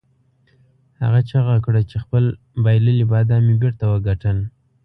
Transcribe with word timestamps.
هغه 1.01 1.19
چیغه 1.29 1.55
کړه 1.65 1.81
چې 1.89 1.95
خپل 2.03 2.23
بایللي 2.63 3.05
بادام 3.11 3.41
مې 3.47 3.55
بیرته 3.61 3.83
وګټل. 3.87 4.37